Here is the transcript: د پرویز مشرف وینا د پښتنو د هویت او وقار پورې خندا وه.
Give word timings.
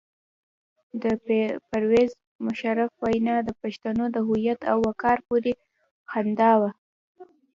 د 1.01 1.03
پرویز 1.69 2.11
مشرف 2.47 2.91
وینا 3.05 3.35
د 3.47 3.49
پښتنو 3.61 4.05
د 4.11 4.17
هویت 4.27 4.59
او 4.71 4.77
وقار 4.87 5.17
پورې 5.27 5.53
خندا 6.11 6.51
وه. 6.61 6.71